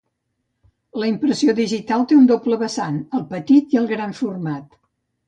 La 1.01 1.09
impressió 1.11 1.53
digital 1.59 2.05
té 2.11 2.17
un 2.21 2.25
doble 2.31 2.57
vessant: 2.63 2.97
el 3.19 3.27
petit 3.35 3.77
i 3.77 3.81
el 3.83 3.87
gran 3.93 4.17
format. 4.23 4.81